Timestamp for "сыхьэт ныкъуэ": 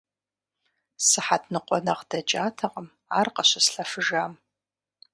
1.07-1.79